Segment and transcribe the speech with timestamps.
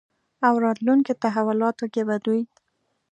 [0.47, 2.41] او راتلونکې تحولاتو کې به دوی